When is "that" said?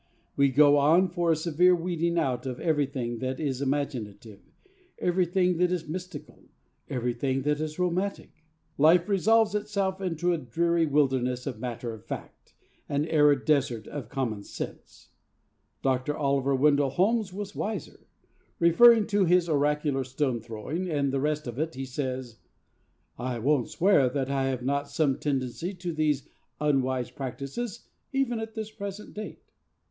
3.19-3.39, 5.57-5.71, 7.43-7.59, 24.09-24.31